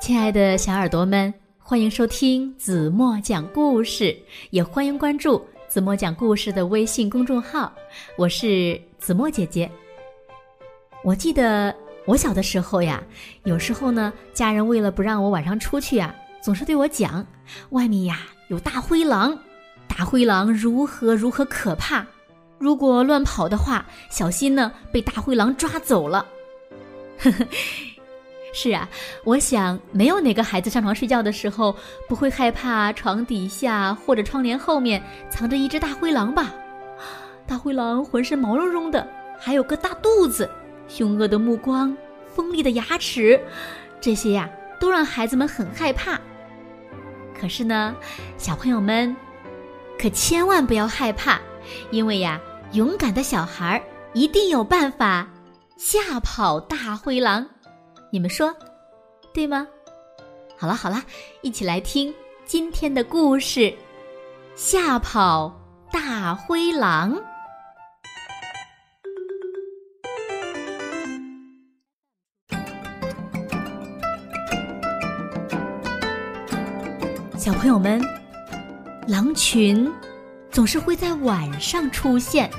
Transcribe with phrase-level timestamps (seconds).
[0.00, 4.16] 亲爱的小耳朵们，欢迎收听子墨讲故事，
[4.48, 7.70] 也欢迎关注子墨讲故事的微信公众号。
[8.16, 9.70] 我是子墨姐姐。
[11.04, 11.72] 我记得
[12.06, 13.02] 我小的时候呀，
[13.44, 17.24] 有时候呢，家人为了不让我晚上出去啊，总是对我讲，
[17.68, 19.38] 外面呀有大灰狼，
[19.86, 22.06] 大灰狼如何如何可怕，
[22.58, 26.26] 如果乱跑的话，小心呢被大灰狼抓走了。
[27.18, 27.46] 呵呵。
[28.52, 28.88] 是啊，
[29.24, 31.74] 我想没有哪个孩子上床睡觉的时候
[32.08, 36.52] 不会害怕床底下或者窗帘后面藏着一只大灰狼吧？
[37.46, 40.50] 大灰狼浑身毛茸茸的，还有个大肚子，
[40.88, 41.96] 凶恶的目光，
[42.34, 43.40] 锋利的牙齿，
[44.00, 46.20] 这些呀都让孩子们很害怕。
[47.38, 47.94] 可是呢，
[48.36, 49.16] 小朋友们
[49.98, 51.40] 可千万不要害怕，
[51.90, 52.40] 因为呀，
[52.72, 55.28] 勇敢的小孩一定有办法
[55.76, 57.46] 吓跑大灰狼。
[58.12, 58.52] 你们说，
[59.32, 59.66] 对吗？
[60.58, 61.00] 好了好了，
[61.42, 62.12] 一起来听
[62.44, 63.72] 今天的故事：
[64.56, 65.54] 吓跑
[65.92, 67.16] 大灰狼。
[77.38, 78.04] 小朋友们，
[79.06, 79.88] 狼群
[80.50, 82.50] 总是会在晚上出现，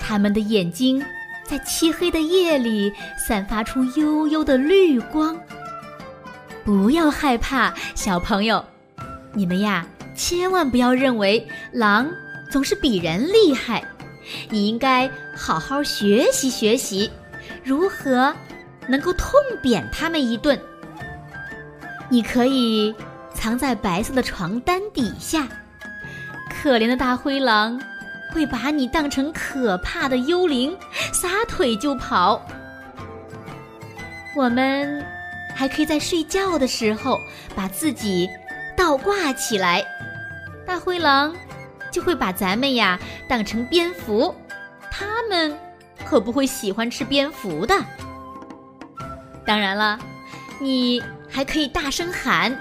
[0.00, 1.00] 他们的眼睛。
[1.48, 5.34] 在漆黑的夜里，散发出幽幽的绿光。
[6.62, 8.62] 不要害怕，小朋友，
[9.32, 12.06] 你们呀，千万不要认为狼
[12.50, 13.82] 总是比人厉害。
[14.50, 17.10] 你应该好好学习学习，
[17.64, 18.34] 如何
[18.86, 19.32] 能够痛
[19.62, 20.60] 扁他们一顿。
[22.10, 22.94] 你可以
[23.32, 25.48] 藏在白色的床单底下，
[26.50, 27.80] 可怜的大灰狼。
[28.32, 30.76] 会把你当成可怕的幽灵，
[31.12, 32.40] 撒腿就跑。
[34.36, 35.04] 我们
[35.54, 37.18] 还可以在睡觉的时候
[37.56, 38.28] 把自己
[38.76, 39.84] 倒挂起来，
[40.66, 41.34] 大灰狼
[41.90, 42.98] 就会把咱们呀
[43.28, 44.34] 当成蝙蝠，
[44.90, 45.58] 他们
[46.04, 47.74] 可不会喜欢吃蝙蝠的。
[49.44, 49.98] 当然了，
[50.60, 52.52] 你还可以大声喊：“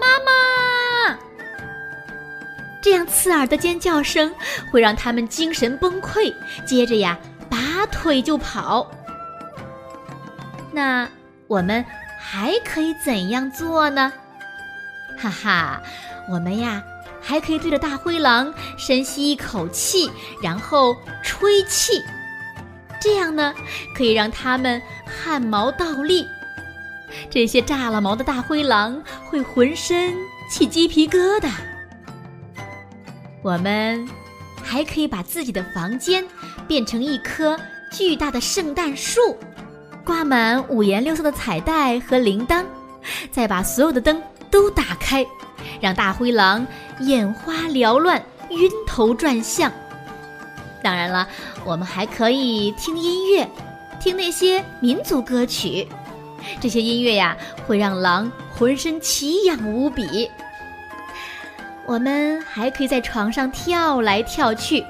[0.00, 0.32] 妈妈！”
[2.86, 4.32] 这样刺耳的尖叫声
[4.70, 6.32] 会让他们精神崩溃，
[6.64, 7.18] 接着呀，
[7.50, 8.88] 拔腿就跑。
[10.70, 11.08] 那
[11.48, 11.84] 我们
[12.16, 14.12] 还可以怎样做呢？
[15.18, 15.82] 哈哈，
[16.30, 16.80] 我们呀，
[17.20, 20.08] 还可以对着大灰狼深吸一口气，
[20.40, 22.00] 然后吹气，
[23.00, 23.52] 这样呢，
[23.96, 26.24] 可以让他们汗毛倒立。
[27.28, 30.14] 这些炸了毛的大灰狼会浑身
[30.48, 31.50] 起鸡皮疙瘩。
[33.46, 34.04] 我们
[34.60, 36.26] 还可以把自己的房间
[36.66, 37.56] 变成一棵
[37.92, 39.20] 巨大的圣诞树，
[40.04, 42.64] 挂满五颜六色的彩带和铃铛，
[43.30, 44.20] 再把所有的灯
[44.50, 45.24] 都打开，
[45.80, 46.66] 让大灰狼
[47.02, 48.20] 眼花缭乱、
[48.50, 49.70] 晕头转向。
[50.82, 51.28] 当然了，
[51.64, 53.48] 我们还可以听音乐，
[54.00, 55.86] 听那些民族歌曲，
[56.60, 60.28] 这些音乐呀会让狼浑身奇痒无比。
[61.86, 64.84] 我们还可以在床上跳来跳去，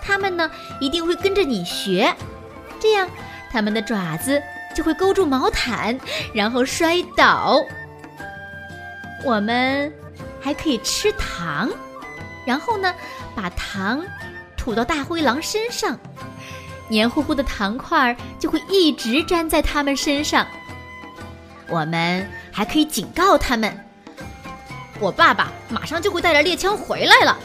[0.00, 0.50] 它们呢
[0.80, 2.14] 一定会跟着你学，
[2.80, 3.08] 这样
[3.50, 4.42] 它们的爪子
[4.74, 5.98] 就会勾住毛毯，
[6.32, 7.60] 然后摔倒。
[9.24, 9.92] 我们
[10.40, 11.68] 还可以吃糖，
[12.46, 12.94] 然后呢
[13.34, 14.02] 把糖
[14.56, 15.98] 吐到大灰狼身上，
[16.88, 20.46] 黏糊糊的糖块儿就会一直粘在它们身上。
[21.68, 23.87] 我们还可以警告它们。
[25.00, 27.38] 我爸爸马上就会带着猎枪回来了，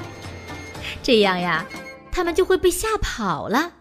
[1.03, 1.63] 这样呀，
[2.11, 3.71] 他们就会被吓跑了。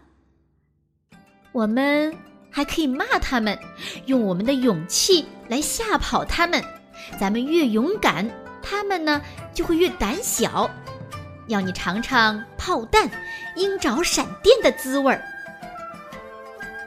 [1.51, 2.15] 我们
[2.51, 3.57] 还可以骂他们，
[4.05, 6.63] 用我们的勇气来吓跑他们。
[7.19, 8.29] 咱们越勇敢，
[8.61, 9.21] 他们呢
[9.53, 10.69] 就会越胆小。
[11.47, 13.09] 要你尝尝炮弹、
[13.55, 15.21] 鹰爪、闪电的滋味儿。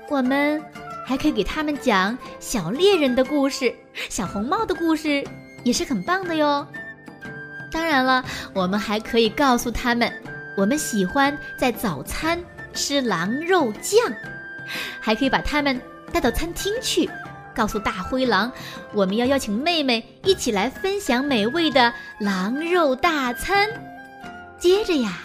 [0.08, 0.62] 我们
[1.04, 3.74] 还可以给他们讲小猎人的故事、
[4.08, 5.26] 小红帽的故事。
[5.64, 6.64] 也是很棒的哟。
[7.76, 8.24] 当然了，
[8.54, 10.10] 我们还可以告诉他们，
[10.56, 12.42] 我们喜欢在早餐
[12.72, 14.10] 吃狼肉酱，
[14.98, 15.78] 还可以把他们
[16.10, 17.06] 带到餐厅去，
[17.54, 18.50] 告诉大灰狼，
[18.94, 23.68] 我们要邀请妹妹一起来分享美味的狼肉大餐。
[24.58, 25.18] 接着呀，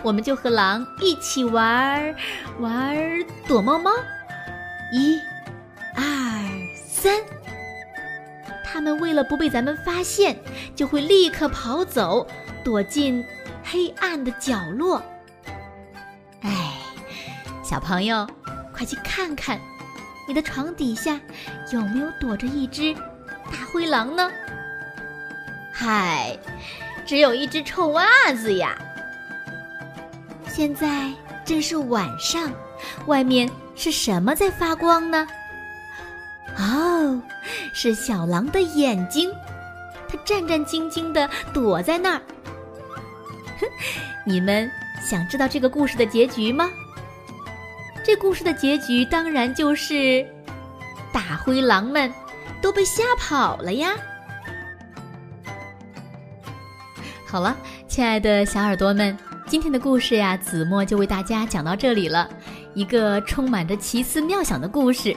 [0.00, 2.14] 我们就和狼一起玩
[2.60, 2.96] 玩
[3.48, 3.90] 躲猫猫，
[4.92, 5.18] 一、
[5.96, 6.04] 二、
[6.76, 7.12] 三。
[8.78, 10.38] 他们为了不被咱们发现，
[10.76, 12.24] 就会立刻跑走，
[12.62, 13.24] 躲进
[13.64, 15.02] 黑暗的角落。
[16.42, 16.74] 哎，
[17.64, 18.24] 小朋友，
[18.72, 19.58] 快去看看，
[20.28, 21.18] 你的床底下
[21.72, 22.94] 有没有躲着一只
[23.50, 24.30] 大灰狼呢？
[25.72, 26.38] 嗨，
[27.04, 28.78] 只有一只臭袜子呀！
[30.46, 31.10] 现在
[31.44, 32.52] 正是晚上，
[33.06, 35.26] 外面是什么在发光呢？
[37.80, 39.30] 是小狼的眼睛，
[40.08, 42.22] 它战战兢兢地躲在那儿。
[44.26, 44.68] 你们
[45.00, 46.68] 想知道这个故事的结局吗？
[48.04, 50.26] 这故事的结局当然就是
[51.12, 52.12] 大灰狼们
[52.60, 53.92] 都被吓跑了呀。
[57.24, 59.16] 好了，亲爱的小耳朵们，
[59.46, 62.28] 今天的故事呀，子墨就为大家讲到这里了。
[62.74, 65.16] 一个充满着奇思妙想的故事。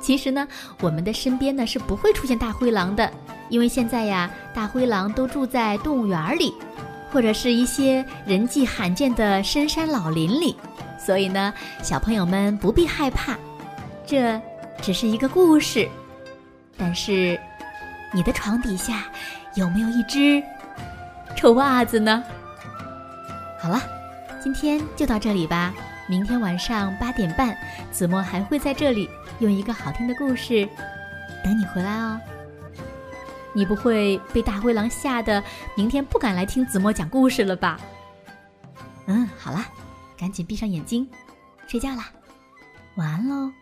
[0.00, 0.46] 其实呢，
[0.80, 3.10] 我们的身边呢是不会出现大灰狼的，
[3.48, 6.54] 因为现在呀，大灰狼都住在动物园里，
[7.12, 10.56] 或者是一些人迹罕见的深山老林里。
[10.98, 11.52] 所以呢，
[11.82, 13.36] 小朋友们不必害怕，
[14.06, 14.40] 这
[14.82, 15.88] 只是一个故事。
[16.76, 17.38] 但是，
[18.12, 19.04] 你的床底下
[19.54, 20.42] 有没有一只？
[21.36, 22.22] 臭袜子呢？
[23.60, 23.80] 好了，
[24.42, 25.72] 今天就到这里吧。
[26.10, 27.56] 明天晚上八点半，
[27.92, 29.08] 子墨还会在这里
[29.38, 30.68] 用一个好听的故事
[31.44, 32.20] 等你回来哦。
[33.52, 35.40] 你不会被大灰狼吓得
[35.76, 37.78] 明天不敢来听子墨讲故事了吧？
[39.06, 39.64] 嗯，好了，
[40.18, 41.08] 赶紧闭上眼睛
[41.68, 42.08] 睡觉啦，
[42.96, 43.52] 晚安喽。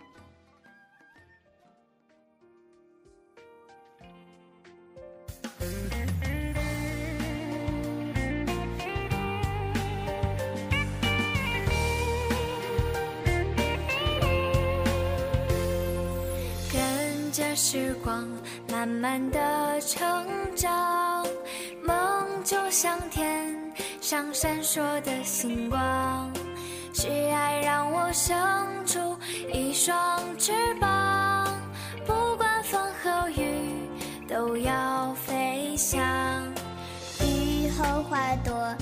[17.38, 18.28] 着时光
[18.68, 20.26] 慢慢的成
[20.56, 21.24] 长，
[21.84, 23.56] 梦就像天
[24.00, 26.32] 上闪烁的星光，
[26.92, 28.36] 是爱让我生
[28.84, 29.16] 出
[29.54, 31.46] 一双翅膀，
[32.04, 33.72] 不管风和雨
[34.26, 36.02] 都要飞翔。
[37.20, 38.74] 雨后花朵